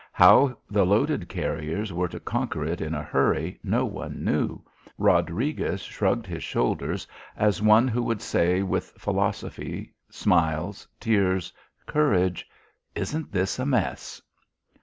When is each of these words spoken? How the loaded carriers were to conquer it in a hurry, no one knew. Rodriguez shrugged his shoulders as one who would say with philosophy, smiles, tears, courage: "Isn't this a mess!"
How 0.13 0.57
the 0.67 0.83
loaded 0.83 1.29
carriers 1.29 1.93
were 1.93 2.07
to 2.07 2.19
conquer 2.19 2.65
it 2.65 2.81
in 2.81 2.95
a 2.95 3.03
hurry, 3.03 3.59
no 3.63 3.85
one 3.85 4.23
knew. 4.23 4.63
Rodriguez 4.97 5.83
shrugged 5.83 6.25
his 6.25 6.41
shoulders 6.43 7.07
as 7.37 7.61
one 7.61 7.87
who 7.87 8.01
would 8.01 8.19
say 8.19 8.63
with 8.63 8.93
philosophy, 8.97 9.93
smiles, 10.09 10.87
tears, 10.99 11.53
courage: 11.85 12.49
"Isn't 12.95 13.31
this 13.31 13.59
a 13.59 13.65
mess!" 13.67 14.19